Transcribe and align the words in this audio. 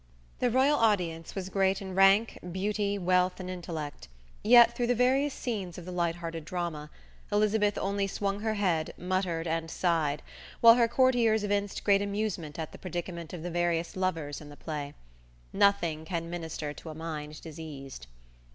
The 0.39 0.49
royal 0.49 0.79
audience 0.79 1.35
was 1.35 1.49
great 1.49 1.79
in 1.79 1.93
rank, 1.93 2.39
beauty, 2.51 2.97
wealth 2.97 3.39
and 3.39 3.51
intellect, 3.51 4.07
yet 4.43 4.73
through 4.75 4.87
the 4.87 4.95
various 4.95 5.31
scenes 5.31 5.77
of 5.77 5.85
the 5.85 5.91
light 5.91 6.15
hearted 6.15 6.43
drama, 6.43 6.89
Elizabeth 7.31 7.77
only 7.77 8.07
swung 8.07 8.39
her 8.39 8.55
head, 8.55 8.95
muttered 8.97 9.45
and 9.45 9.69
sighed, 9.69 10.23
while 10.59 10.73
her 10.73 10.87
courtiers 10.87 11.43
evinced 11.43 11.83
great 11.83 12.01
amusement 12.01 12.57
at 12.57 12.71
the 12.71 12.79
predicament 12.79 13.31
of 13.31 13.43
the 13.43 13.51
various 13.51 13.95
lovers 13.95 14.41
in 14.41 14.49
the 14.49 14.57
play. 14.57 14.95
Nothing 15.53 16.03
can 16.03 16.31
minister 16.31 16.73
to 16.73 16.89
a 16.89 16.95
mind 16.95 17.39
diseased. 17.39 18.07